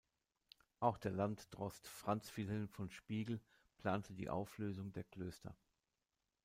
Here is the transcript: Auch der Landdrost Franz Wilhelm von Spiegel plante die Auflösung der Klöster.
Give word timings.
Auch 0.79 0.97
der 0.97 1.11
Landdrost 1.11 1.87
Franz 1.87 2.35
Wilhelm 2.35 2.67
von 2.69 2.89
Spiegel 2.89 3.39
plante 3.77 4.15
die 4.15 4.31
Auflösung 4.31 4.91
der 4.93 5.03
Klöster. 5.03 5.55